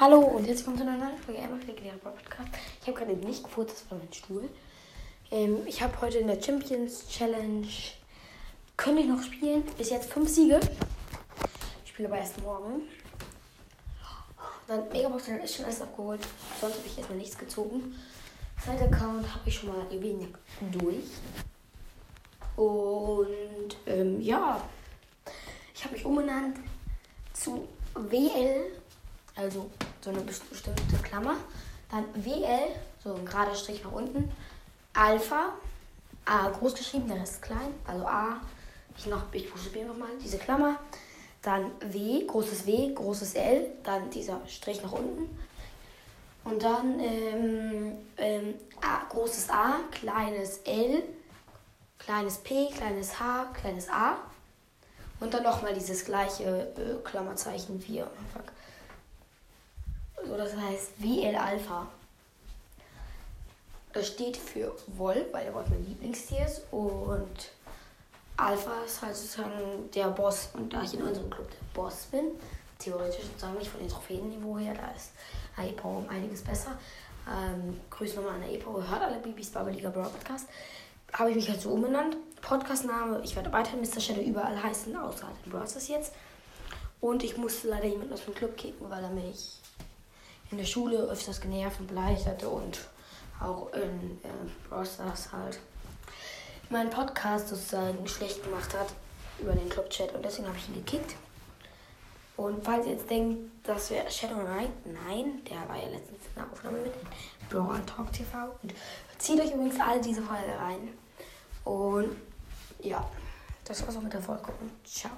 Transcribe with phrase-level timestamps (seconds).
[0.00, 2.50] Hallo und herzlich willkommen zu einer neuen Folge Emma legendäre Podcast.
[2.80, 4.48] Ich habe gerade nicht gefurzt, das war mein Stuhl.
[5.32, 7.66] Ähm, ich habe heute in der Champions Challenge,
[8.76, 10.60] könnte ich noch spielen, bis jetzt fünf Siege.
[11.84, 12.82] Ich spiele aber erst morgen.
[14.68, 16.20] Dann Megabox ist schon alles abgeholt,
[16.60, 17.96] sonst habe ich erstmal nichts gezogen.
[18.64, 20.32] Side Account habe ich schon mal Juwelen
[20.70, 21.06] durch.
[22.54, 24.62] Und ähm, ja,
[25.74, 26.60] ich habe mich umbenannt
[27.32, 28.70] zu WL
[29.38, 29.70] also
[30.08, 31.34] so eine bestimmte Klammer.
[31.90, 32.70] Dann WL,
[33.02, 34.30] so ein gerader Strich nach unten.
[34.94, 35.52] Alpha,
[36.24, 37.74] A groß geschrieben, der Rest klein.
[37.86, 38.40] Also A,
[38.96, 40.78] ich, noch, ich buchstabiere nochmal diese Klammer.
[41.42, 45.38] Dann W, großes W, großes L, dann dieser Strich nach unten.
[46.44, 51.02] Und dann ähm, ähm, A, großes A, kleines L,
[51.98, 54.16] kleines P, kleines H, kleines A.
[55.20, 58.52] Und dann nochmal dieses gleiche äh, Klammerzeichen wie am Anfang.
[60.28, 61.86] So, das heißt WL Alpha.
[63.94, 66.64] Das steht für Wolf, weil der Wolf mein Lieblingstier ist.
[66.70, 67.50] Und
[68.36, 70.50] Alpha ist halt sozusagen der Boss.
[70.52, 72.32] Und da ich in unserem Club der Boss bin,
[72.78, 75.12] theoretisch sozusagen nicht von den Trophäenniveau her, da ist
[75.56, 76.78] AEPO um einiges besser.
[77.26, 80.46] Ähm, Grüße nochmal an AEPO, hört alle Bibis Liga Brawl Podcast.
[81.14, 82.18] Habe ich mich halt so umbenannt.
[82.42, 83.98] Podcastname, ich werde weiterhin Mr.
[83.98, 86.12] Shadow überall heißen, außer halt in Brawl jetzt.
[87.00, 89.58] Und ich musste leider jemanden aus dem Club kicken, weil er mich
[90.50, 92.78] in der Schule öfters genervt und beleidigt hatte und
[93.40, 95.58] auch in äh, Rosters halt
[96.70, 98.88] meinen Podcast sozusagen schlecht gemacht hat
[99.38, 101.14] über den Clubchat und deswegen habe ich ihn gekickt.
[102.36, 106.34] Und falls ihr jetzt denkt, das wäre Shadow Knight, nein, der war ja letztens in
[106.36, 106.92] der Aufnahme mit
[107.50, 108.56] Brawl Talk TV.
[108.62, 108.72] Und
[109.18, 110.88] zieht euch übrigens alle diese Folge rein.
[111.64, 112.16] Und
[112.80, 113.04] ja,
[113.64, 115.10] das war's auch mit der Folge und ciao.